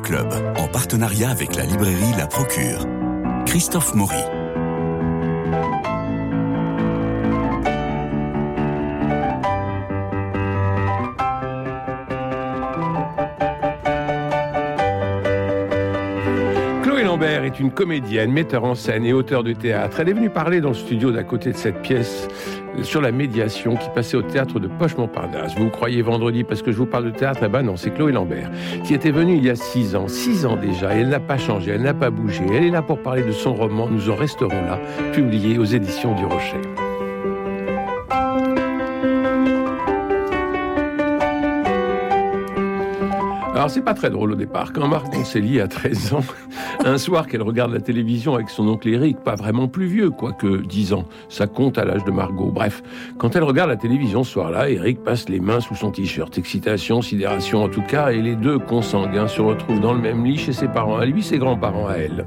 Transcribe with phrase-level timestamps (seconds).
[0.00, 2.86] Club, en partenariat avec la librairie La Procure.
[3.44, 4.16] Christophe Maury.
[16.82, 20.00] Chloé Lambert est une comédienne, metteur en scène et auteur de théâtre.
[20.00, 22.28] Elle est venue parler dans le studio d'à côté de cette pièce
[22.82, 25.54] sur la médiation qui passait au théâtre de Poche-Montparnasse.
[25.56, 27.40] Vous croyez vendredi parce que je vous parle de théâtre?
[27.44, 28.50] Eh ben non, c'est Chloé Lambert
[28.84, 31.38] qui était venue il y a six ans, six ans déjà, et elle n'a pas
[31.38, 32.44] changé, elle n'a pas bougé.
[32.52, 34.80] Elle est là pour parler de son roman Nous en resterons là,
[35.12, 36.60] publié aux éditions du Rocher.
[43.62, 44.72] Alors c'est pas très drôle au départ.
[44.72, 46.24] Quand Marc Doncelli a 13 ans,
[46.84, 50.62] un soir qu'elle regarde la télévision avec son oncle Eric, pas vraiment plus vieux, quoique
[50.62, 52.50] 10 ans, ça compte à l'âge de Margot.
[52.52, 52.82] Bref,
[53.18, 56.36] quand elle regarde la télévision ce soir-là, Eric passe les mains sous son t-shirt.
[56.38, 60.38] Excitation, sidération en tout cas, et les deux consanguins se retrouvent dans le même lit
[60.38, 62.26] chez ses parents à lui, ses grands-parents à elle.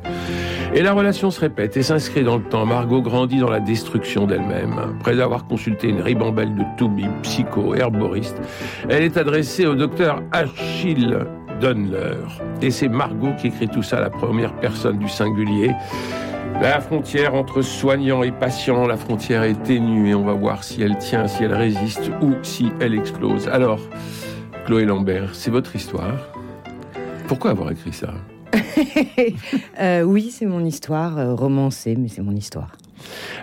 [0.73, 2.65] Et la relation se répète et s'inscrit dans le temps.
[2.65, 4.79] Margot grandit dans la destruction d'elle-même.
[4.99, 8.41] Après avoir consulté une ribambelle de toubib, psycho, herboriste,
[8.89, 11.17] elle est adressée au docteur Achille
[11.59, 12.17] Donner.
[12.61, 15.71] Et c'est Margot qui écrit tout ça, la première personne du singulier.
[16.61, 20.81] La frontière entre soignant et patient, la frontière est ténue et on va voir si
[20.81, 23.47] elle tient, si elle résiste ou si elle explose.
[23.49, 23.79] Alors,
[24.65, 26.29] Chloé Lambert, c'est votre histoire.
[27.27, 28.13] Pourquoi avoir écrit ça?
[29.79, 32.77] Euh, Oui, c'est mon histoire, euh, romancée, mais c'est mon histoire.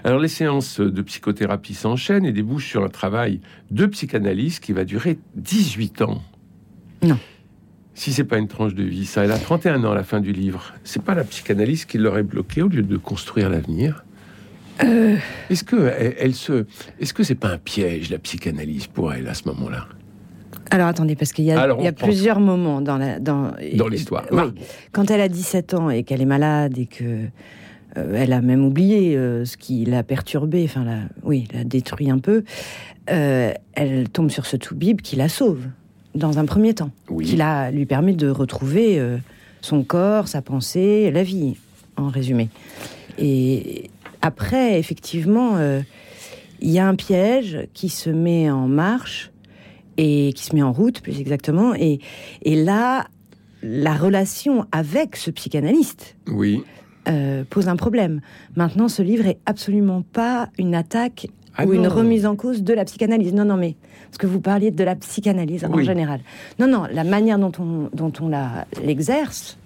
[0.04, 3.40] Alors les séances de psychothérapie s'enchaînent et débouchent sur un travail
[3.70, 6.22] de psychanalyse qui va durer 18 ans.
[7.02, 7.18] Non.
[7.94, 10.20] Si c'est pas une tranche de vie, ça, elle a 31 ans à la fin
[10.20, 10.72] du livre.
[10.82, 14.04] C'est pas la psychanalyse qui l'aurait bloquée au lieu de construire l'avenir.
[14.82, 15.16] Euh...
[15.50, 16.64] Est-ce que elle, elle se,
[16.98, 19.86] est-ce que c'est pas un piège la psychanalyse pour elle à ce moment-là?
[20.70, 22.96] Alors attendez, parce qu'il y a, Alors, on il y a pense- plusieurs moments dans
[22.96, 24.24] la dans, Dans l'histoire.
[24.30, 24.40] Oui.
[24.92, 27.04] Quand elle a 17 ans et qu'elle est malade et que
[27.98, 32.10] euh, elle a même oublié euh, ce qui l'a perturbée, enfin la, oui, l'a détruit
[32.10, 32.42] un peu.
[33.10, 35.66] euh, elle tombe sur ce toubib qui la sauve
[36.14, 37.24] dans un premier temps, Oui.
[37.26, 37.38] qui
[37.72, 39.18] lui permet de retrouver euh,
[39.60, 41.56] son corps, sa pensée, la vie,
[41.96, 42.48] en résumé.
[43.18, 43.90] Et
[44.20, 45.80] après, effectivement, euh,
[46.60, 49.30] il y a un piège qui se met en marche
[49.96, 51.74] et qui se met en route, plus exactement.
[51.74, 51.98] Et,
[52.42, 53.06] et là,
[53.62, 56.62] la relation avec ce psychanalyste Oui.
[57.08, 58.20] euh, pose un problème.
[58.56, 62.72] Maintenant, ce livre est absolument pas une attaque Ah ou une remise en cause de
[62.74, 63.32] la psychanalyse.
[63.34, 63.76] Non, non, mais
[64.06, 65.84] parce que vous parliez de la psychanalyse en Oui.
[65.84, 66.20] général.
[66.58, 69.58] Non, non, la manière dont on, dont on la, l'exerce,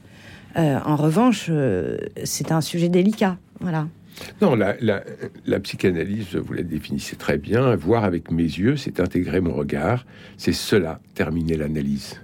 [0.56, 3.36] euh, en revanche, euh, c'est un sujet délicat.
[3.60, 3.86] Voilà.
[4.40, 5.02] Non, la, la,
[5.46, 7.76] la psychanalyse, vous la définissez très bien.
[7.76, 10.06] Voir avec mes yeux, c'est intégrer mon regard.
[10.38, 12.14] C'est cela, terminer l'analyse.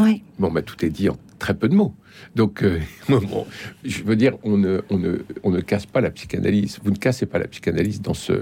[0.00, 0.22] Ouais.
[0.38, 1.94] Bon, bah, tout est dit en très peu de mots.
[2.34, 2.78] Donc, euh,
[3.08, 3.46] bon,
[3.84, 6.78] je veux dire, on ne, on, ne, on ne casse pas la psychanalyse.
[6.82, 8.32] Vous ne cassez pas la psychanalyse dans ce,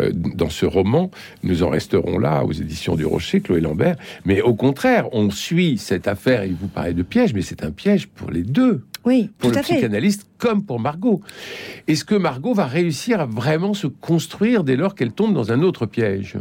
[0.00, 1.10] euh, dans ce roman.
[1.42, 3.96] Nous en resterons là aux éditions du Rocher, Chloé Lambert.
[4.24, 6.44] Mais au contraire, on suit cette affaire.
[6.44, 8.84] Il vous paraît de piège, mais c'est un piège pour les deux.
[9.06, 9.74] Oui, Pour tout le à fait.
[9.76, 11.22] psychanalyste comme pour Margot.
[11.88, 15.62] Est-ce que Margot va réussir à vraiment se construire dès lors qu'elle tombe dans un
[15.62, 16.36] autre piège?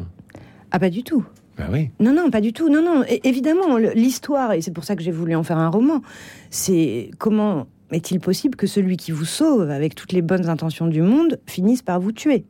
[0.71, 1.23] Ah, pas du tout.
[1.59, 1.89] Ben oui.
[1.99, 2.69] Non, non, pas du tout.
[2.69, 3.03] Non, non.
[3.03, 6.01] É- évidemment, l'histoire, et c'est pour ça que j'ai voulu en faire un roman,
[6.49, 11.01] c'est comment est-il possible que celui qui vous sauve, avec toutes les bonnes intentions du
[11.01, 12.45] monde, finisse par vous tuer?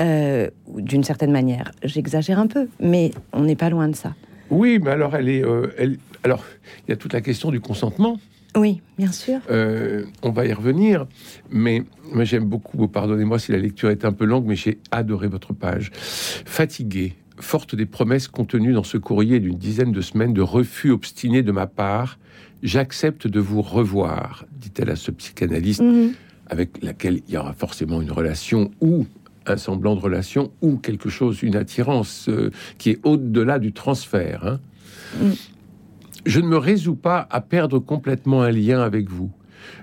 [0.00, 0.48] Euh,
[0.78, 1.70] D'une certaine manière.
[1.84, 4.14] J'exagère un peu, mais on n'est pas loin de ça.
[4.50, 5.44] Oui, mais alors elle est.
[5.44, 6.44] euh, elle, alors,
[6.86, 8.18] il y a toute la question du consentement.
[8.56, 9.38] Oui, bien sûr.
[9.50, 11.06] Euh, on va y revenir,
[11.50, 15.26] mais moi j'aime beaucoup, pardonnez-moi si la lecture est un peu longue, mais j'ai adoré
[15.28, 15.90] votre page.
[15.94, 21.42] Fatiguée, forte des promesses contenues dans ce courrier d'une dizaine de semaines de refus obstinés
[21.42, 22.18] de ma part,
[22.62, 26.12] j'accepte de vous revoir, dit-elle à ce psychanalyste Mhm.
[26.48, 29.06] avec laquelle il y aura forcément une relation ou
[29.46, 34.44] un semblant de relation ou quelque chose, une attirance euh, qui est au-delà du transfert.
[34.46, 34.60] hein.
[35.20, 35.30] Mm.
[36.24, 39.30] Je ne me résous pas à perdre complètement un lien avec vous.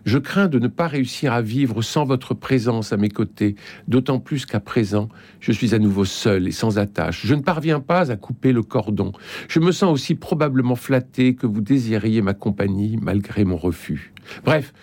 [0.06, 3.56] Je crains de ne pas réussir à vivre sans votre présence à mes côtés,
[3.88, 5.10] d'autant plus qu'à présent,
[5.40, 7.26] je suis à nouveau seul et sans attache.
[7.26, 9.12] Je ne parviens pas à couper le cordon.
[9.48, 14.14] Je me sens aussi probablement flatté que vous désiriez ma compagnie malgré mon refus.
[14.44, 14.74] Bref,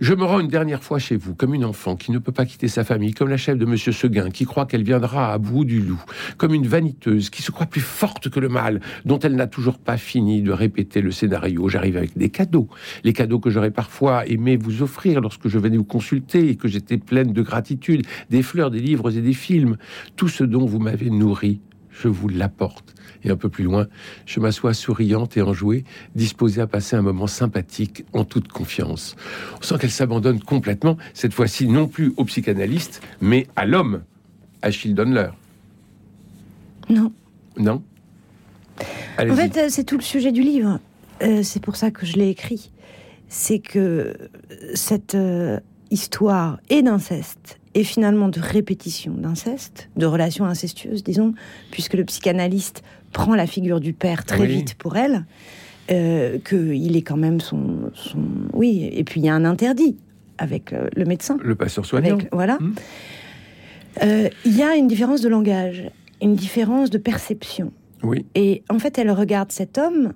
[0.00, 2.44] je me rends une dernière fois chez vous, comme une enfant qui ne peut pas
[2.44, 5.64] quitter sa famille, comme la chef de Monsieur Seguin, qui croit qu'elle viendra à bout
[5.64, 6.02] du loup,
[6.36, 9.78] comme une vaniteuse qui se croit plus forte que le mal, dont elle n'a toujours
[9.78, 11.68] pas fini de répéter le scénario.
[11.68, 12.68] J'arrive avec des cadeaux,
[13.04, 16.68] les cadeaux que j'aurais parfois aimé vous offrir lorsque je venais vous consulter et que
[16.68, 19.76] j'étais pleine de gratitude, des fleurs, des livres et des films,
[20.16, 21.60] tout ce dont vous m'avez nourri.
[22.00, 22.94] Je vous l'apporte.
[23.24, 23.86] Et un peu plus loin,
[24.24, 25.84] je m'assois souriante et enjouée,
[26.14, 29.16] disposée à passer un moment sympathique en toute confiance.
[29.58, 34.02] On sent qu'elle s'abandonne complètement, cette fois-ci non plus au psychanalyste, mais à l'homme,
[34.62, 35.28] Achille Donner.
[36.88, 37.12] Non.
[37.58, 37.82] Non?
[39.18, 40.78] En fait, euh, c'est tout le sujet du livre.
[41.22, 42.70] Euh, c'est pour ça que je l'ai écrit.
[43.28, 44.14] C'est que
[44.74, 45.58] cette euh,
[45.90, 51.34] histoire et d'inceste et finalement de répétition d'inceste, de relations incestueuses, disons,
[51.70, 52.82] puisque le psychanalyste
[53.12, 55.26] prend la figure du père très vite pour elle,
[55.90, 58.18] euh, qu'il est quand même son, son,
[58.54, 59.98] Oui, et puis il y a un interdit
[60.38, 61.36] avec euh, le médecin.
[61.42, 62.16] Le passeur soignant.
[62.32, 62.56] voilà.
[62.60, 62.74] Hmm.
[64.02, 65.90] Euh, il y a une différence de langage,
[66.22, 67.72] une différence de perception.
[68.02, 68.24] Oui.
[68.34, 70.14] Et en fait, elle regarde cet homme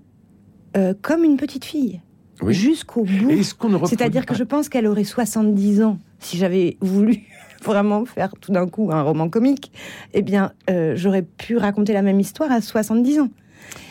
[0.78, 2.00] euh, comme une petite fille.
[2.48, 3.86] Jusqu'au bout.
[3.86, 7.26] C'est-à-dire que je pense qu'elle aurait 70 ans si j'avais voulu
[7.62, 9.72] vraiment faire tout d'un coup un roman comique,
[10.14, 13.28] eh bien, euh, j'aurais pu raconter la même histoire à 70 ans,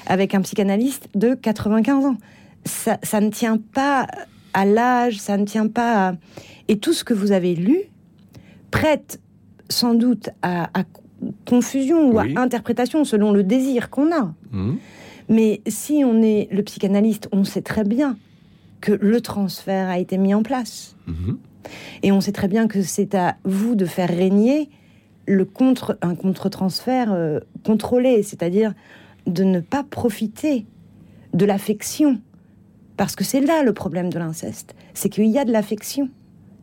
[0.08, 2.18] avec un psychanalyste de 95 ans.
[2.66, 4.08] Ça, ça ne tient pas
[4.54, 6.14] à l'âge, ça ne tient pas à...
[6.68, 7.80] Et tout ce que vous avez lu
[8.72, 9.20] prête
[9.70, 10.70] sans doute à,
[11.46, 14.34] confusion ou à interprétation selon le désir qu'on a.
[14.52, 14.76] Mmh.
[15.30, 18.18] Mais si on est le psychanalyste, on sait très bien
[18.82, 20.96] que le transfert a été mis en place.
[21.08, 21.34] Mmh.
[22.04, 24.70] Et on sait très bien que c'est à vous de faire régner
[25.28, 28.74] le contre, un contre-transfert euh, contrôlé, c'est-à-dire
[29.28, 30.66] de ne pas profiter
[31.34, 32.20] de l'affection.
[32.98, 36.10] Parce que c'est là le problème de l'inceste, c'est qu'il y a de l'affection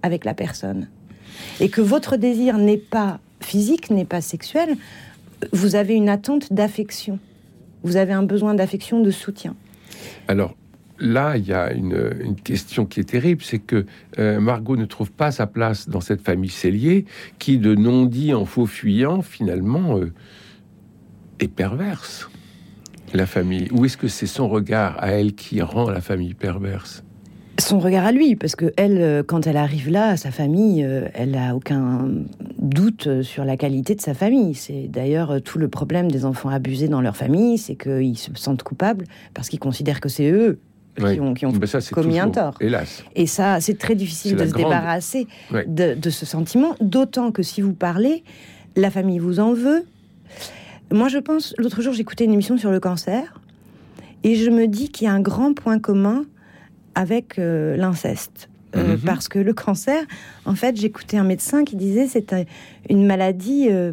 [0.03, 0.89] avec la personne.
[1.61, 4.77] Et que votre désir n'est pas physique, n'est pas sexuel,
[5.53, 7.19] vous avez une attente d'affection.
[7.83, 9.55] Vous avez un besoin d'affection, de soutien.
[10.29, 10.55] Alors,
[10.99, 13.87] là, il y a une, question qui est terrible, c'est que
[14.19, 17.07] euh, Margot ne trouve pas sa place dans cette famille Cellier,
[17.39, 20.13] qui, de non-dit en faux fuyant, finalement, euh,
[21.41, 22.31] est perverse,
[23.15, 23.69] la famille.
[23.73, 27.03] Ou est-ce que c'est son regard à elle qui rend la famille perverse?
[27.59, 31.31] Son regard à lui, parce que elle, euh, quand elle arrive là, sa famille, elle
[31.31, 32.11] n'a aucun
[32.59, 34.55] doute sur la qualité de sa famille.
[34.55, 38.63] C'est d'ailleurs tout le problème des enfants abusés dans leur famille, c'est qu'ils se sentent
[38.63, 40.61] coupables parce qu'ils considèrent que c'est eux
[40.97, 41.53] qui ont, qui ont
[41.93, 42.55] commis un tort.
[42.61, 43.05] Hélas.
[43.15, 45.27] Et ça, c'est très difficile de se débarrasser
[45.67, 48.25] de, ce sentiment, d'autant que si vous parlez,
[48.77, 49.85] la famille vous en veut.
[50.93, 53.41] Moi, je pense, l'autre jour, j'écoutais une émission sur le cancer,
[54.23, 56.25] et je me dis qu'il y a un grand point commun
[56.95, 58.49] avec euh, l'inceste.
[58.75, 58.99] Euh, mhm.
[59.05, 60.03] Parce que le cancer,
[60.45, 62.35] en fait, j'écoutais un médecin qui disait c'est
[62.89, 63.93] une maladie euh,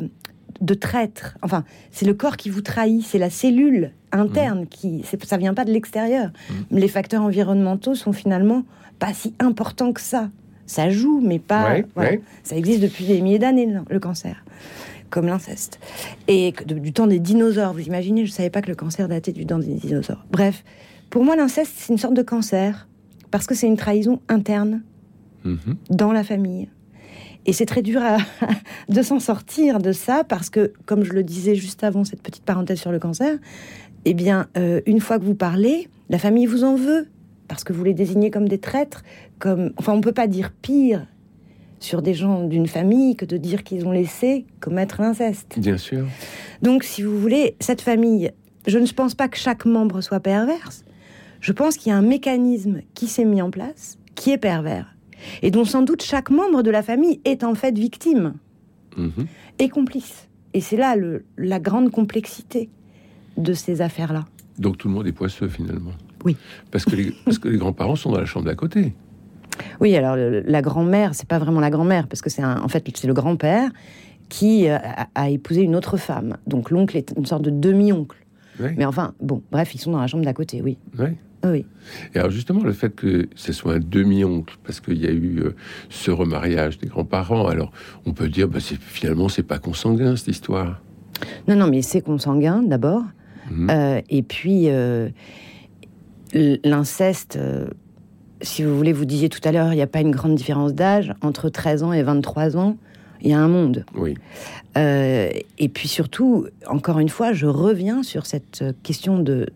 [0.64, 1.38] de traître.
[1.42, 4.68] Enfin, c'est le corps qui vous trahit, c'est la cellule interne mmh.
[4.68, 6.28] qui, ça vient pas de l'extérieur.
[6.50, 6.78] Mmh.
[6.78, 8.64] Les facteurs environnementaux sont finalement
[8.98, 10.30] pas si importants que ça.
[10.66, 11.76] Ça joue, mais pas.
[12.44, 14.46] Ça existe depuis des milliers d'années le cancer,
[15.10, 15.80] comme l'inceste.
[16.30, 17.74] Et du temps des dinosaures.
[17.74, 20.26] Vous imaginez, je savais pas que le cancer datait du temps des dinosaures.
[20.32, 20.64] Bref,
[21.10, 22.88] pour moi, l'inceste c'est une sorte de cancer
[23.30, 24.82] parce que c'est une trahison interne
[25.44, 25.56] mmh.
[25.90, 26.70] dans la famille.
[27.46, 28.02] Et c'est très dur
[28.90, 32.44] de s'en sortir de ça parce que, comme je le disais juste avant cette petite
[32.44, 33.38] parenthèse sur le cancer,
[34.06, 37.08] eh bien, euh, une fois que vous parlez, la famille vous en veut
[37.48, 39.04] parce que vous les désignez comme des traîtres.
[39.40, 41.06] Comme, enfin, on peut pas dire pire
[41.80, 45.60] sur des gens d'une famille que de dire qu'ils ont laissé commettre l'inceste.
[45.60, 46.08] Bien sûr.
[46.62, 48.32] Donc, si vous voulez, cette famille,
[48.68, 50.86] je ne pense pas que chaque membre soit perverse.
[51.42, 54.93] Je pense qu'il y a un mécanisme qui s'est mis en place qui est pervers
[55.42, 58.34] et dont sans doute chaque membre de la famille est en fait victime
[58.98, 59.28] mhm.
[59.60, 60.28] et complice.
[60.54, 62.70] Et c'est là le, la grande complexité
[63.38, 64.26] de ces affaires-là.
[64.60, 65.94] Donc tout le monde est poisseux finalement.
[66.24, 66.38] Oui.
[66.72, 68.94] Parce que les, parce que les grands-parents sont dans la chambre d'à côté.
[69.80, 73.08] Oui, alors la grand-mère, c'est pas vraiment la grand-mère, parce que c'est en fait c'est
[73.08, 73.70] le grand-père
[74.30, 74.78] qui euh,
[75.14, 76.38] a, épousé une autre femme.
[76.48, 78.18] Donc l'oncle est une sorte de demi-oncle.
[78.78, 80.78] Mais enfin, bon, bref, ils sont dans la chambre d'à côté, oui.
[81.00, 81.10] Oui.
[81.44, 81.66] Oui.
[82.14, 85.40] Et alors justement, le fait que ce soit un demi-oncle, parce qu'il y a eu
[85.40, 85.56] euh,
[85.90, 87.72] ce remariage des grands-parents, alors
[88.06, 90.82] on peut dire, bah, finalement, c'est pas consanguin cette histoire.
[91.48, 93.04] Non, non, mais c'est consanguin d'abord.
[93.52, 93.70] Mhm.
[93.70, 95.10] Euh, et puis, euh,
[96.34, 97.38] l'inceste,
[98.42, 100.74] si vous voulez, vous disiez tout à l'heure, il n'y a pas une grande différence
[100.74, 101.14] d'âge.
[101.22, 102.78] Entre 13 ans et 23 ans,
[103.22, 103.86] il y a un monde.
[103.96, 104.16] Oui.
[104.76, 109.48] et puis surtout, encore une fois, je reviens sur cette question de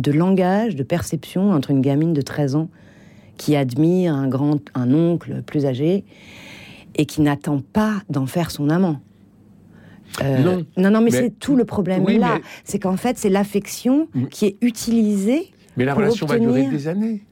[0.00, 2.68] de langage, de perception entre une gamine de 13 ans
[3.36, 6.04] qui admire un grand, un oncle plus âgé
[6.96, 9.00] et qui n'attend pas d'en faire son amant.
[10.22, 10.42] Euh,
[10.76, 10.90] non.
[10.90, 12.38] non, mais, c'est tout le problème là.
[12.64, 15.52] C'est qu'en fait, c'est l'affection qui est utilisée.
[15.76, 17.22] Mais la relation va durer des années.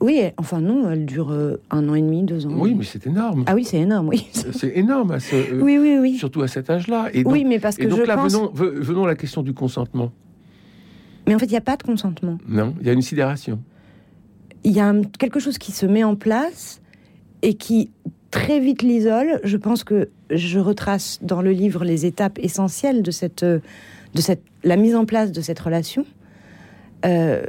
[0.00, 2.56] Oui, enfin non, elle dure euh, un an et demi, deux ans.
[2.58, 3.44] Oui, mais c'est énorme.
[3.46, 4.26] Ah oui, c'est énorme, oui.
[4.32, 6.16] C'est énorme, à ce- euh, oui, oui, oui.
[6.16, 7.10] surtout à cet âge-là.
[7.14, 8.32] Et donc, oui, mais parce et que donc je là, pense...
[8.32, 10.10] venons, ve- venons à la question du consentement.
[11.26, 12.38] Mais en fait, il n'y a pas de consentement.
[12.48, 13.60] Non, il y a une sidération.
[14.64, 16.80] Il y a un- quelque chose qui se met en place
[17.42, 17.90] et qui
[18.30, 19.40] très vite l'isole.
[19.44, 23.60] Je pense que je retrace dans le livre les étapes essentielles de cette, de
[24.20, 26.06] cette, la mise en place de cette relation.
[27.04, 27.42] Euh,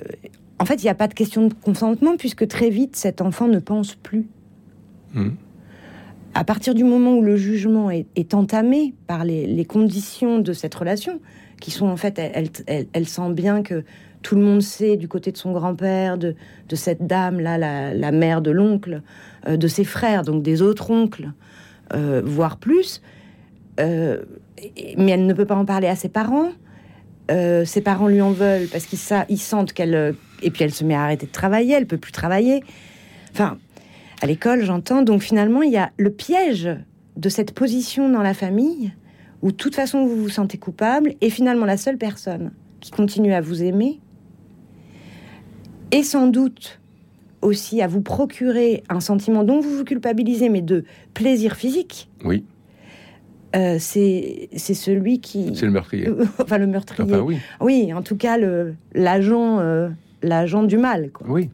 [0.59, 3.47] en fait, il n'y a pas de question de consentement puisque très vite cet enfant
[3.47, 4.27] ne pense plus.
[5.13, 5.35] Mhm.
[6.35, 10.51] À partir du moment où le jugement est, est entamé par les, les conditions de
[10.53, 11.19] cette relation,
[11.59, 13.83] qui sont en fait, elle, sent bien que
[14.21, 16.35] tout le monde sait du côté de son grand-père, de,
[16.73, 19.01] cette dame-là, la, la mère de l'oncle,
[19.47, 21.31] euh, de ses frères, donc des autres oncles,
[21.93, 23.01] euh, voire plus.
[23.79, 24.23] Euh,
[24.97, 26.51] mais elle ne peut pas en parler à ses parents.
[27.29, 30.13] Ses parents lui en veulent parce qu'ils sentent qu'elle...
[30.43, 32.63] et puis elle se met à arrêter de travailler, elle peut plus travailler.
[33.31, 33.57] Enfin,
[34.21, 35.01] à l'école, j'entends.
[35.01, 36.69] Donc finalement, il y a le piège
[37.17, 38.93] de cette position dans la famille
[39.43, 43.33] où de toute façon vous vous sentez coupable et finalement la seule personne qui continue
[43.33, 43.99] à vous aimer
[45.91, 46.79] et sans doute
[47.41, 52.45] aussi à vous procurer un sentiment dont vous vous culpabilisez mais de plaisir physique, Oui,
[53.55, 55.55] euh, c'est celui qui...
[55.55, 56.09] c'est le meurtrier.
[56.39, 57.13] enfin le meurtrier.
[57.13, 59.89] Enfin, oui, Oui, en tout cas le l'agent euh,
[60.23, 61.11] l'agent du mal.
[61.11, 61.27] Quoi.
[61.29, 61.49] oui.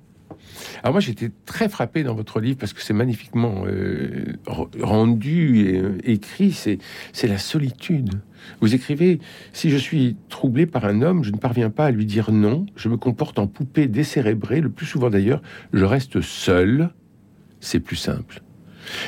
[0.83, 5.79] Alors moi, j'étais très frappé dans votre livre parce que c'est magnifiquement euh, rendu et
[5.79, 6.51] euh, écrit.
[6.51, 6.79] C'est
[7.13, 8.21] c'est la solitude.
[8.61, 9.19] Vous écrivez
[9.53, 12.65] si je suis troublé par un homme, je ne parviens pas à lui dire non.
[12.75, 14.61] Je me comporte en poupée décérébrée.
[14.61, 15.41] Le plus souvent d'ailleurs,
[15.73, 16.91] je reste seul.
[17.59, 18.41] C'est plus simple.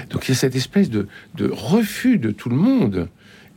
[0.09, 3.07] Donc il y a cette espèce de, de refus de tout le monde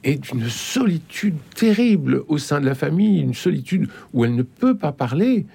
[0.05, 4.77] et d'une solitude terrible au sein de la famille, une solitude où elle ne peut
[4.77, 5.47] pas parler.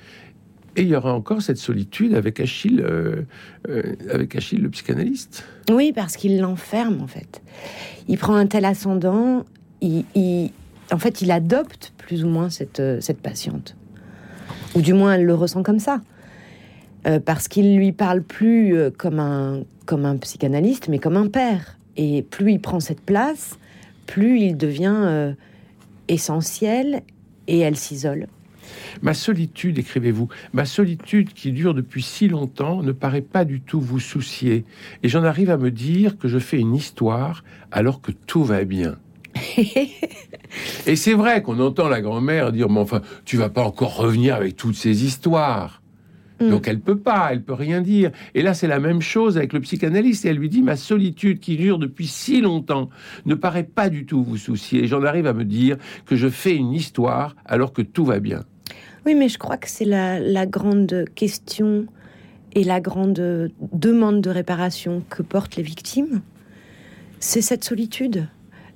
[0.79, 3.23] Et il y aura encore cette solitude avec Achille, euh,
[3.67, 5.43] euh, avec Achille le psychanalyste.
[5.69, 7.41] Oui, parce qu'il l'enferme en fait.
[8.07, 9.43] Il prend un tel ascendant,
[9.81, 10.05] il,
[10.89, 13.75] en fait, il adopte plus ou moins cette, euh, cette patiente.
[14.73, 16.01] Ou du moins, elle le ressent comme ça.
[17.25, 21.77] Parce qu'il lui parle plus comme un, comme un psychanalyste, mais comme un père.
[21.97, 23.57] Et plus il prend cette place,
[24.05, 25.33] plus il devient
[26.07, 27.01] essentiel
[27.47, 28.27] et elle s'isole.
[29.01, 33.79] Ma solitude, écrivez-vous, ma solitude qui dure depuis si longtemps ne paraît pas du tout
[33.79, 34.65] vous soucier.
[35.03, 38.63] Et j'en arrive à me dire que je fais une histoire alors que tout va
[38.63, 38.97] bien.
[40.87, 44.35] Et c'est vrai qu'on entend la grand-mère dire, mais enfin, tu vas pas encore revenir
[44.35, 45.81] avec toutes ces histoires.
[46.39, 46.49] Mm.
[46.49, 48.11] Donc elle peut pas, elle peut rien dire.
[48.33, 50.25] Et là, c'est la même chose avec le psychanalyste.
[50.25, 52.89] Et elle lui dit, ma solitude qui dure depuis si longtemps
[53.25, 54.83] ne paraît pas du tout vous soucier.
[54.83, 58.19] Et j'en arrive à me dire que je fais une histoire alors que tout va
[58.19, 58.43] bien.
[59.09, 61.87] Oui, mais je crois que c'est la, grande question
[62.53, 66.21] et la grande demande de réparation que portent les victimes.
[67.19, 68.27] C'est cette solitude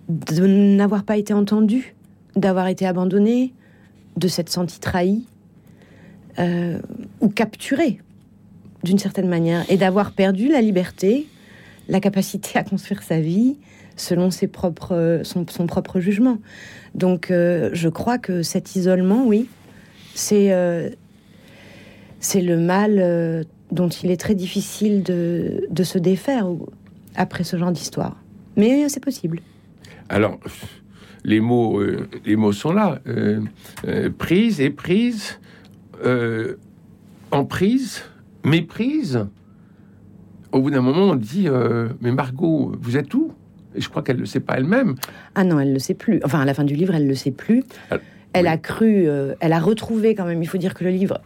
[0.09, 1.93] de n'avoir pas été entendu,
[2.35, 3.53] d'avoir été abandonné,
[4.17, 5.27] de s'être senti trahi
[6.39, 6.79] euh,
[7.21, 7.99] ou capturé
[8.83, 11.27] d'une certaine manière et d'avoir perdu la liberté,
[11.89, 13.57] la capacité à construire sa vie
[13.97, 16.39] selon ses propres, son, son propre jugement.
[16.95, 19.47] Donc euh, je crois que cet isolement, oui,
[20.13, 20.89] c'est euh,
[22.19, 26.47] c'est le mal euh, dont il est très difficile de, de se défaire
[27.15, 28.17] après ce genre d'histoire.
[28.55, 29.39] Mais c'est possible.
[30.09, 30.39] Alors,
[31.23, 32.99] les mots, euh, les mots sont là.
[34.17, 35.39] Prise, éprise,
[37.31, 38.03] emprise,
[38.45, 39.25] méprise.
[40.51, 41.47] Au bout d'un moment, on dit
[42.01, 43.33] Mais Margot, vous êtes où?
[43.75, 44.95] Et je crois qu'elle ne le sait pas elle-même.
[45.33, 46.21] Ah non, elle ne le sait plus.
[46.23, 47.63] Enfin, à la fin du livre, elle ne le sait plus.
[48.33, 48.51] Elle oui.
[48.51, 50.41] a cru, euh, elle a retrouvé quand même.
[50.41, 51.21] Il faut dire que le livre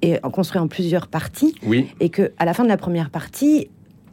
[0.00, 3.68] est construit en plusieurs parties Oui, et que à la fin de la première partie,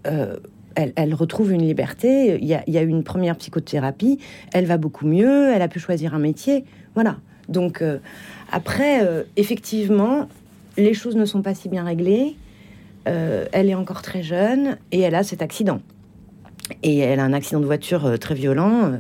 [0.08, 0.38] euh,
[0.76, 2.40] elle, elle retrouve une liberté.
[2.42, 4.20] Il y, a, il y a eu une première psychothérapie.
[4.52, 5.50] Elle va beaucoup mieux.
[5.54, 6.66] Elle a pu choisir un métier.
[6.96, 7.18] Voilà.
[7.50, 8.00] Donc euh,
[8.52, 10.28] après, effectivement,
[10.78, 12.36] les choses ne sont pas si bien réglées.
[13.06, 15.82] Elle est encore très jeune et elle a cet accident.
[16.84, 18.92] Et elle a un accident de voiture très violent,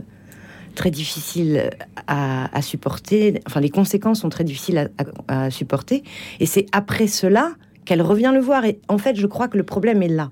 [0.79, 1.69] très difficile
[2.07, 3.41] à, à supporter.
[3.45, 4.89] Enfin, les conséquences sont très difficiles
[5.27, 6.03] à, supporter.
[6.39, 7.51] Et c'est après cela
[7.83, 8.63] qu'elle revient le voir.
[8.63, 10.31] Et en fait, je crois que le problème est là.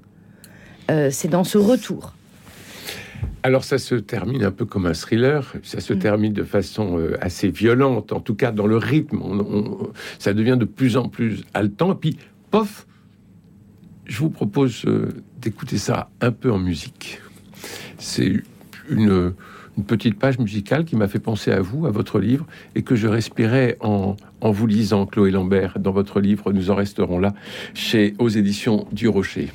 [0.89, 2.13] Euh, c'est dans ce retour.
[3.43, 5.99] Alors ça se termine un peu comme un thriller, ça se Mm.
[5.99, 9.89] termine de façon euh, assez violente, en tout cas dans le rythme, on- on-
[10.19, 12.17] ça devient de plus en plus haletant, et puis,
[12.51, 12.87] pof,
[14.05, 15.09] je vous propose euh,
[15.41, 17.19] d'écouter ça un peu en musique.
[17.99, 18.31] C'est
[18.89, 19.33] une,
[19.77, 22.95] une petite page musicale qui m'a fait penser à vous, à votre livre, et que
[22.95, 26.51] je respirais en, vous lisant, Chloé Lambert, dans votre livre.
[26.51, 27.33] Nous en resterons là,
[27.73, 29.49] chez aux éditions du Rocher.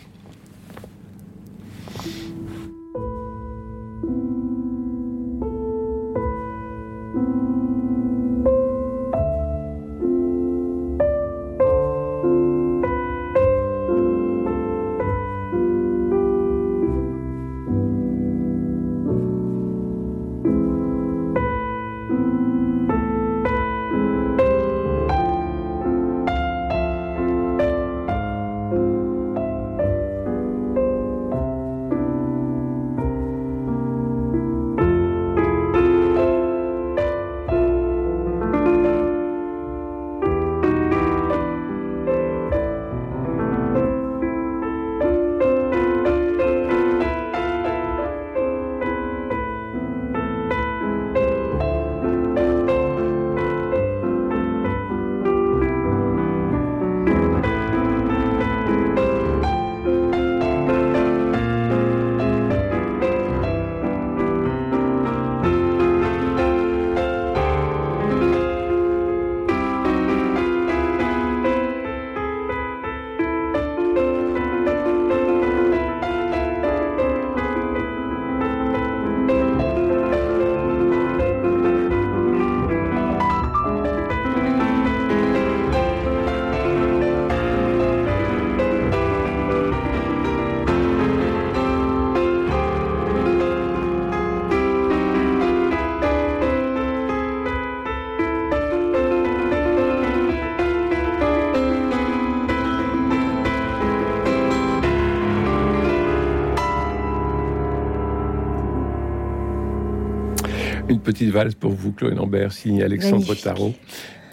[111.02, 113.74] Petite valse pour vous, Chloé Lambert, signée Alexandre Tarot.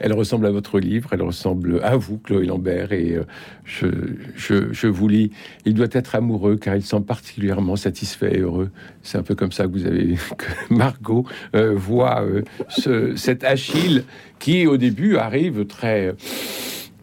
[0.01, 3.25] Elle ressemble à votre livre, elle ressemble à vous, Chloé Lambert, et euh,
[3.65, 3.87] je,
[4.35, 5.31] je, je, vous lis.
[5.65, 8.69] Il doit être amoureux car il semble particulièrement satisfait et heureux.
[9.03, 13.43] C'est un peu comme ça que vous avez que Margot euh, voit euh, ce, cet
[13.43, 14.05] Achille
[14.39, 16.15] qui, au début, arrive très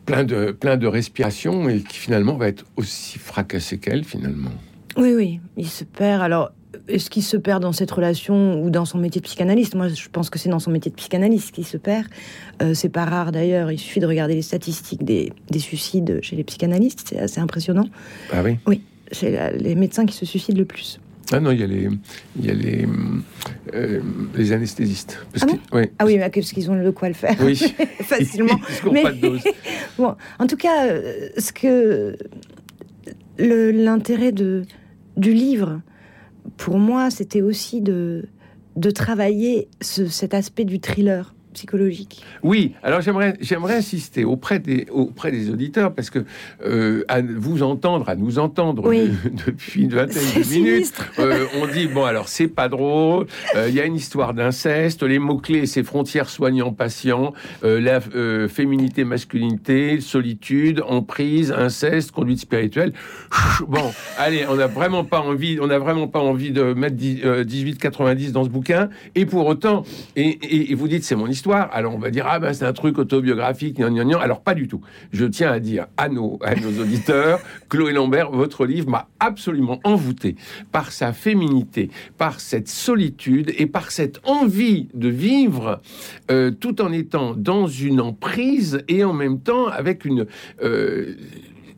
[0.06, 4.52] plein de plein de respiration et qui finalement va être aussi fracassé qu'elle finalement.
[4.96, 6.22] Oui, oui, il se perd.
[6.22, 6.52] Alors,
[6.88, 10.08] est-ce qu'il se perd dans cette relation ou dans son métier de psychanalyste Moi, je
[10.10, 12.06] pense que c'est dans son métier de psychanalyste qu'il se perd.
[12.62, 13.70] Euh, c'est pas rare d'ailleurs.
[13.70, 17.06] Il suffit de regarder les statistiques des, suicides chez les psychanalystes.
[17.08, 17.88] C'est assez impressionnant.
[18.32, 18.58] Ah oui?
[18.66, 21.00] Oui, c'est les médecins qui se suicident le plus.
[21.32, 21.88] Ah non, il y a les,
[22.38, 22.86] il y a les,
[23.74, 24.00] euh,
[24.36, 25.18] les anesthésistes.
[25.32, 25.82] Parce ah, oui.
[25.98, 27.36] ah oui, parce qu'ils ont de quoi le faire.
[27.40, 27.56] Oui.
[28.02, 28.60] Facilement.
[28.92, 29.02] mais...
[29.02, 29.42] pas de dose.
[29.98, 32.16] bon, en tout cas, euh, ce que
[33.38, 34.62] l'intérêt de
[35.16, 35.80] du livre,
[36.56, 38.28] pour moi, c'était aussi de,
[38.94, 42.22] travailler cet aspect du thriller psychologique.
[42.42, 46.24] Oui, alors j'aimerais j'aimerais insister auprès des auprès des auditeurs parce que
[46.62, 48.92] euh, à vous entendre, à nous entendre
[49.46, 53.74] depuis une vingtaine de minutes, euh, on dit bon alors c'est pas drôle, euh, il
[53.74, 58.00] y a une histoire d'inceste, les mots clés c'est frontières soignants patients, la
[58.48, 62.92] féminité masculinité, solitude, emprise, inceste, conduite spirituelle.
[63.66, 68.32] Bon, allez, on n'a vraiment pas envie, on n'a vraiment pas envie de mettre 1890
[68.32, 69.84] dans ce bouquin et pour autant
[70.16, 72.72] et, et vous dites c'est mon histoire alors on va dire, ah ben c'est un
[72.72, 74.80] truc autobiographique, Alors pas du tout.
[75.12, 79.80] Je tiens à dire à nos, à nos auditeurs, Chloé Lambert, votre livre m'a absolument
[79.84, 80.36] envoûté
[80.72, 85.80] par sa féminité, par cette solitude et par cette envie de vivre
[86.30, 90.26] euh, tout en étant dans une emprise et en même temps avec une...
[90.62, 91.16] Euh,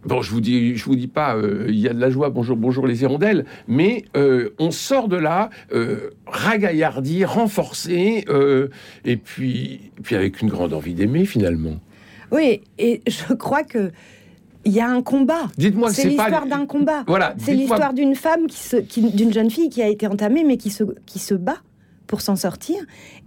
[0.05, 2.31] Bon, je vous dis, je vous dis pas, euh, il y a de la joie,
[2.31, 8.25] bonjour, bonjour les hirondelles, mais euh, on sort de là euh, ragaillardi, renforcé,
[9.05, 11.77] et puis, puis avec une grande envie d'aimer finalement.
[12.31, 13.91] Oui, et je crois que
[14.65, 15.49] il y a un combat.
[15.57, 17.03] Dites-moi, c'est l'histoire d'un combat.
[17.07, 20.71] Voilà, c'est l'histoire d'une femme qui, d'une jeune fille qui a été entamée, mais qui
[20.71, 21.59] se, qui se bat
[22.07, 22.77] pour s'en sortir.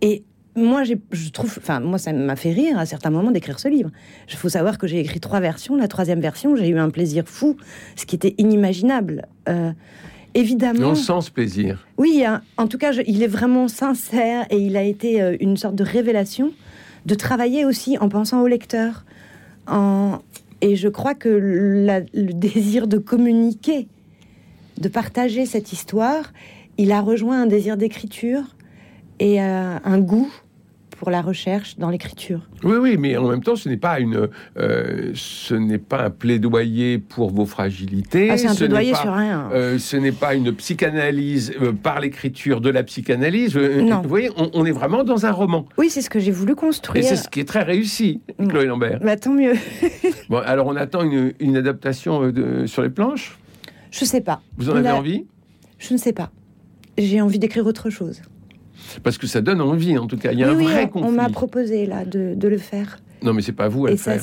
[0.01, 0.23] Et
[0.55, 3.89] moi, je trouve, enfin, moi, ça m'a fait rire à certains moments d'écrire ce livre.
[4.29, 5.75] Il faut savoir que j'ai écrit trois versions.
[5.77, 7.55] La troisième version, j'ai eu un plaisir fou,
[7.95, 9.27] ce qui était inimaginable.
[9.47, 9.71] Euh,
[10.33, 10.89] évidemment.
[10.89, 11.87] On sent ce plaisir.
[11.97, 12.41] Oui, hein.
[12.57, 15.83] en tout cas, il est vraiment sincère et il a été euh, une sorte de
[15.83, 16.51] révélation
[17.05, 19.05] de travailler aussi en pensant au lecteur.
[19.67, 20.19] En...
[20.59, 23.87] Et je crois que le désir de communiquer,
[24.79, 26.33] de partager cette histoire,
[26.77, 28.55] il a rejoint un désir d'écriture
[29.21, 30.31] et euh, un goût
[30.97, 32.41] pour la recherche dans l'écriture.
[32.63, 36.09] Oui, oui, mais en même temps, ce n'est pas une, euh, ce n'est pas un
[36.11, 38.29] plaidoyer pour vos fragilités.
[38.31, 39.49] Ah, c'est un plaidoyer pas- sur rien.
[39.51, 43.55] euh, ce n'est pas une psychanalyse euh, par l'écriture de la psychanalyse.
[43.57, 44.01] Non.
[44.01, 45.65] Vous voyez, on, on est vraiment dans un roman.
[45.77, 47.03] Oui, c'est ce que j'ai voulu Et construire.
[47.03, 48.47] c'est ce qui est très réussi, Mm.
[48.47, 48.99] Chloé Lambert.
[49.03, 49.53] Bah, tant mieux.
[50.29, 53.37] Bon, alors on attend une, une adaptation de- sur les planches?
[53.91, 54.41] Je sais pas.
[54.57, 55.25] Vous en avez envie?
[55.79, 56.29] Je ne sais pas.
[56.97, 58.21] J'ai envie d'écrire autre chose.
[59.03, 60.31] Parce que ça donne envie, en tout cas.
[60.31, 61.07] Il y a oui, un vrai on- conflit.
[61.09, 62.99] on m'a proposé là de, de le faire.
[63.23, 64.19] Non, mais c'est pas à vous à Et le faire.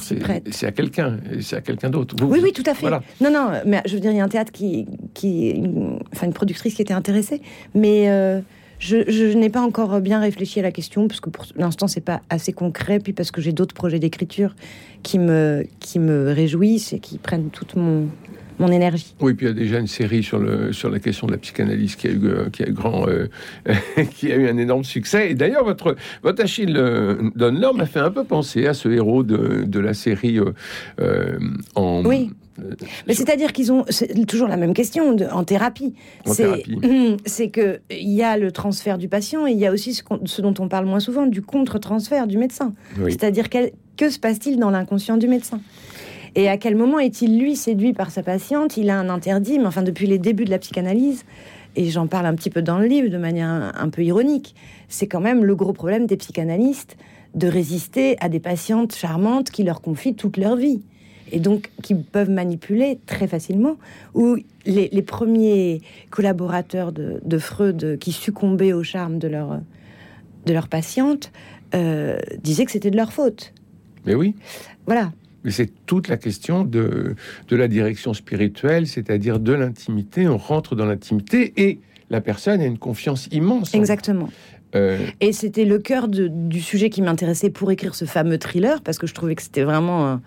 [0.50, 1.18] C'est à quelqu'un.
[1.40, 2.16] C'est à quelqu'un d'autre.
[2.24, 2.80] Oui, oui, tout à fait.
[2.80, 3.02] Voilà.
[3.20, 6.26] Non, non, mais je veux dire, il y a un théâtre qui, qui, une- enfin,
[6.26, 7.40] une productrice qui était intéressée,
[7.76, 8.40] mais euh,
[8.80, 12.00] je, je n'ai pas encore bien réfléchi à la question parce que pour l'instant, c'est
[12.00, 14.56] pas assez concret, puis parce que j'ai d'autres projets d'écriture
[15.04, 18.08] qui me, qui me réjouissent et qui prennent toute mon,
[18.58, 19.14] mon énergie.
[19.20, 21.38] Oui, puis il y a déjà une série sur, le, sur la question de la
[21.38, 23.26] psychanalyse qui a eu, euh, qui a eu, grand, euh,
[24.16, 25.30] qui a eu un énorme succès.
[25.30, 29.22] Et d'ailleurs, votre, votre Achille euh, Dunlop m'a fait un peu penser à ce héros
[29.22, 30.38] de, de la série
[31.00, 31.38] euh,
[31.74, 32.04] en.
[32.04, 32.30] Oui.
[33.06, 33.84] Mais c'est-à-dire qu'ils ont
[34.26, 35.94] toujours la même question de- en thérapie.
[37.24, 40.02] C'est- que il y a le transfert du patient et il y a aussi ce,
[40.24, 42.74] ce dont on parle moins souvent, du contre-transfert du médecin.
[43.00, 43.12] oui.
[43.12, 45.60] C'est-à-dire quel- que se passe-t-il dans l'inconscient du médecin?
[46.38, 48.76] Et à quel moment est-il lui séduit par sa patiente?
[48.76, 51.24] Il a un interdit, mais enfin depuis les débuts de la psychanalyse,
[51.74, 54.54] et j'en parle un petit peu dans le livre de manière un, peu ironique,
[54.88, 56.96] c'est quand même le gros problème des psychanalystes
[57.34, 60.82] de résister à des patientes charmantes qui leur confient toute leur vie
[61.32, 63.74] et donc qui peuvent manipuler très facilement.
[64.14, 69.58] Ou les, les premiers collaborateurs de, de Freud qui succombaient au charme de leur,
[70.46, 71.32] de leur patiente
[71.74, 73.52] euh, disaient que c'était de leur faute.
[74.06, 74.36] Mais oui.
[74.86, 75.10] Voilà.
[75.48, 77.14] Mais c'est toute la question de,
[77.48, 80.28] de la direction spirituelle, c'est-à-dire de l'intimité.
[80.28, 81.78] On rentre dans l'intimité et
[82.10, 83.74] la personne a une confiance immense.
[83.74, 84.28] en- Exactement.
[84.74, 88.82] Euh, Et c'était le cœur de- du sujet qui m'intéressait pour écrire ce fameux thriller,
[88.82, 90.20] parce que je trouvais que c'était vraiment,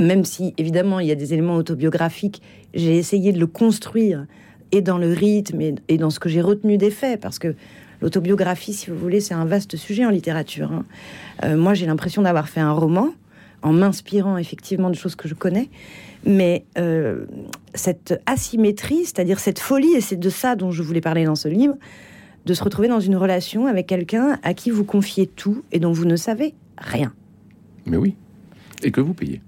[0.00, 2.42] même si évidemment il y a des éléments autobiographiques,
[2.74, 4.26] j'ai essayé de le construire
[4.72, 7.54] et dans le rythme et, et dans ce que j'ai retenu des faits, parce que
[8.02, 10.72] l'autobiographie, si vous voulez, c'est un vaste sujet en littérature.
[10.72, 10.84] hein.
[11.44, 13.10] Euh, moi, j'ai l'impression d'avoir fait un roman
[13.62, 15.68] en m'inspirant effectivement de choses que je connais,
[16.24, 17.26] mais euh,
[17.74, 21.48] cette asymétrie, c'est-à-dire cette folie, et c'est de ça dont je voulais parler dans ce
[21.48, 21.74] livre,
[22.46, 25.92] de se retrouver dans une relation avec quelqu'un à qui vous confiez tout et dont
[25.92, 27.12] vous ne savez rien.
[27.86, 28.14] mais oui.
[28.82, 29.40] Et que vous payez.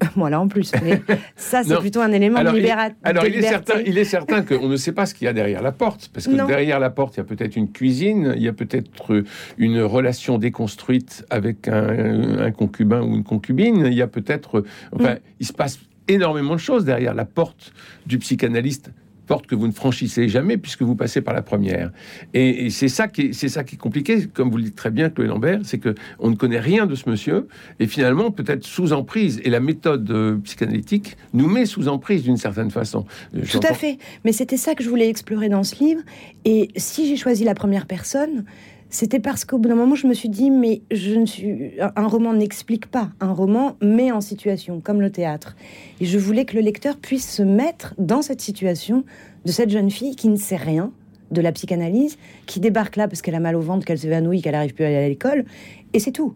[0.16, 0.72] Voilà, en plus.
[0.82, 1.00] Mais
[1.36, 3.98] ça, c'est plutôt un élément Alors, de il- libéra- Alors, de il est, certain, il
[3.98, 6.10] est certain qu'on ne sait pas ce qu'il y a derrière la porte.
[6.12, 6.46] Parce que Non.
[6.46, 9.24] derrière la porte, il y a peut-être une cuisine, il y a peut-être euh,
[9.58, 14.58] une relation déconstruite avec un, un concubin ou une concubine, il y a peut-être.
[14.58, 15.18] euh, Enfin, Mm.
[15.40, 17.72] il se passe énormément de choses derrière la porte
[18.06, 18.90] du psychanalyste.
[19.28, 21.92] Porte que vous ne franchissez jamais puisque vous passez par la première.
[22.34, 24.74] Et, et c'est ça qui est, c'est ça qui est compliqué, comme vous le dites
[24.76, 27.46] très bien, Chloé Lambert, c'est que on ne connaît rien de ce monsieur
[27.78, 29.40] et finalement peut-être sous emprise.
[29.44, 33.02] Et la méthode euh, psychanalytique nous met sous emprise d'une certaine façon.
[33.32, 33.98] Tout J'entends- à fait.
[34.24, 36.00] Mais c'était ça que je voulais explorer dans ce livre.
[36.46, 38.44] Et si j'ai choisi la première personne,
[38.90, 41.72] c'était parce qu'au bout d'un moment, je me suis dit, mais je ne suis.
[41.80, 43.10] un- roman n'explique pas.
[43.20, 45.56] Un roman met en situation, comme le théâtre.
[46.00, 49.04] Et je voulais que le lecteur puisse se mettre dans cette situation
[49.44, 50.90] de cette jeune fille qui ne sait rien
[51.30, 54.54] de la psychanalyse, qui débarque là parce qu'elle a mal au ventre, qu'elle s'évanouit, qu'elle
[54.54, 55.44] arrive plus à aller à l'école.
[55.92, 56.34] Et c'est tout.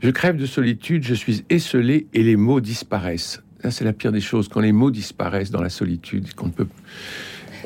[0.00, 3.42] Je crève de solitude, je suis esselé et les mots disparaissent.
[3.62, 6.52] Ça, c'est la pire des choses, quand les mots disparaissent dans la solitude, qu'on ne
[6.52, 6.66] peut,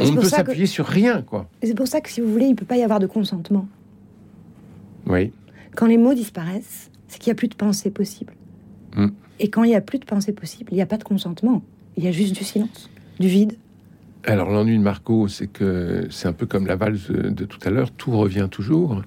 [0.00, 1.48] on ne peut que- s'appuyer sur rien, quoi.
[1.62, 3.06] Et c'est pour ça que, si vous voulez, il ne peut pas y avoir de
[3.06, 3.68] consentement.
[5.06, 5.32] Oui.
[5.74, 8.34] Quand les mots disparaissent, c'est qu'il n'y a plus de pensée possible.
[8.96, 9.08] Mm.
[9.40, 11.62] Et quand il n'y a plus de pensée possible, il n'y a pas de consentement.
[11.96, 13.56] Il y a juste du silence, du vide.
[14.26, 17.70] Alors l'ennui de Marco, c'est que c'est un peu comme la valse de tout à
[17.70, 19.02] l'heure, tout revient toujours,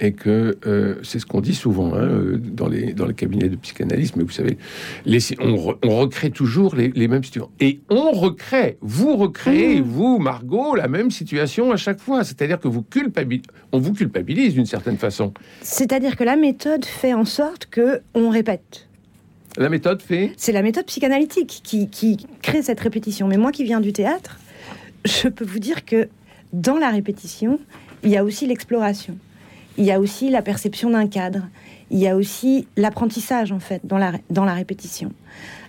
[0.00, 3.50] et que euh, c'est ce qu'on dit souvent hein, euh, dans les dans les cabinets
[3.50, 4.16] de psychanalyse.
[4.16, 4.56] Mais vous savez,
[5.04, 9.80] les- on, re- on recrée toujours les, les mêmes situations, et on recrée, vous recréez
[9.80, 9.84] Mmh.
[9.84, 12.24] vous Margot la même situation à chaque fois.
[12.24, 15.34] C'est-à-dire que vous culpabilisez, on vous culpabilise d'une certaine façon.
[15.60, 18.88] C'est-à-dire que la méthode fait en sorte que on répète.
[19.58, 20.32] La méthode fait.
[20.38, 23.28] C'est la méthode psychanalytique qui, qui crée cette répétition.
[23.28, 24.38] Mais moi qui viens du théâtre,
[25.04, 26.08] je peux vous dire que
[26.52, 27.58] dans la répétition,
[28.02, 29.16] il y a aussi l'exploration.
[29.78, 31.48] Il y a aussi la perception d'un cadre.
[31.90, 35.12] Il y a aussi l'apprentissage, en fait, dans la, dans la répétition.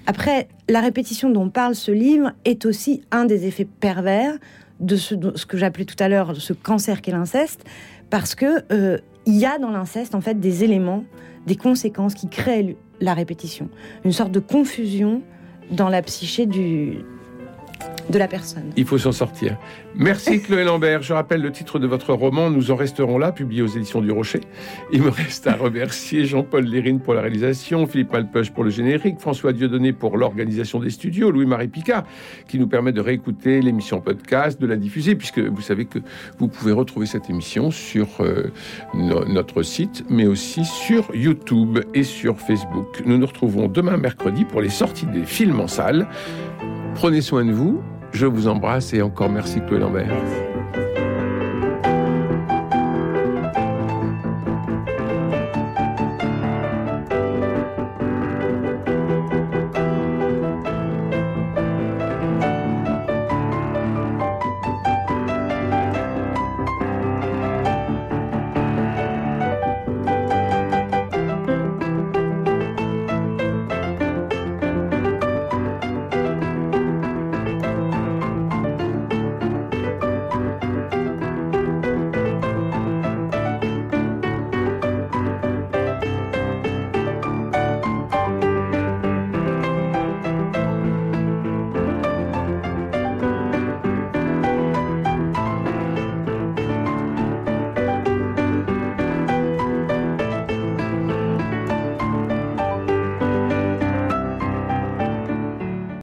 [0.06, 4.38] Après, la répétition dont parle ce livre est aussi un des effets pervers
[4.80, 7.64] de ce, que j'appelais tout à l'heure ce cancer qu'est l'inceste,
[8.10, 11.06] parce que euh, il y a dans l'inceste en fait des éléments,
[11.48, 13.70] des conséquences qui créent la répétition,
[14.04, 15.22] une sorte de confusion
[15.72, 17.00] dans la psyché du
[18.10, 18.72] de la personne.
[18.76, 19.58] Il faut s'en sortir.
[19.96, 21.02] Merci Chloé Lambert.
[21.02, 24.12] Je rappelle le titre de votre roman Nous en resterons là, publié aux éditions du
[24.12, 24.42] Rocher.
[24.92, 29.20] Il me reste à remercier Jean-Paul Lérine pour la réalisation, Philippe Malpeuch pour le générique,
[29.20, 32.04] François Dieudonné pour l'organisation des studios, Louis-Marie Picard
[32.48, 36.00] qui nous permet de réécouter l'émission podcast, de la diffuser, puisque vous savez que
[36.38, 38.52] vous pouvez retrouver cette émission sur euh,
[38.94, 43.02] notre site, mais aussi sur YouTube et sur Facebook.
[43.06, 46.08] Nous nous retrouvons demain mercredi pour les sorties des films en salle.
[46.96, 47.82] Prenez soin de vous
[48.14, 50.53] je vous embrasse et encore merci Chloé Lambert.